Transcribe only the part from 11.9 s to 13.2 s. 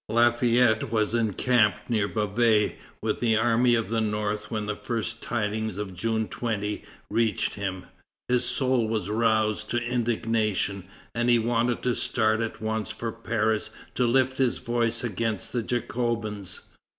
start at once for